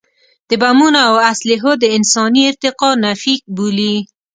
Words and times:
د 0.49 0.51
بمونو 0.61 0.99
او 1.09 1.15
اسلحو 1.31 1.71
د 1.81 1.85
انساني 1.97 2.41
ارتقا 2.49 2.89
نفي 3.05 3.33
بولي. 3.55 3.95